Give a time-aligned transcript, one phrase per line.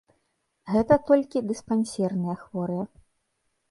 [0.75, 2.85] Гэта толькі дыспансерныя хворыя.